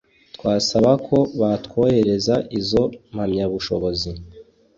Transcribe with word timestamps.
twasaba 0.35 0.91
ko 1.07 1.17
batwohereza 1.39 2.35
izo 2.59 2.83
mpamyabushobozi 3.11 4.11